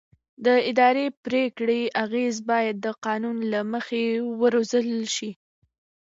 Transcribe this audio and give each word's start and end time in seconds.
د 0.45 0.47
اداري 0.69 1.07
پرېکړې 1.25 1.81
اغېز 2.03 2.35
باید 2.49 2.75
د 2.85 2.87
قانون 3.05 3.37
له 3.51 3.61
مخې 3.71 4.03
وارزول 4.39 5.01
شي. 5.15 5.31